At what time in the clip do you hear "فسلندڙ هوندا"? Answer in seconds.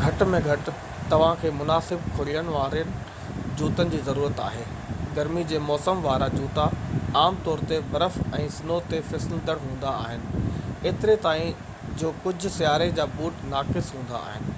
9.12-9.96